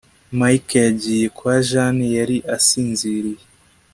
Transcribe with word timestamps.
Mike 0.37 0.77
yagiye 0.87 1.25
kwa 1.37 1.55
Jane 1.69 2.05
yari 2.17 2.37
asinziriye 2.55 3.43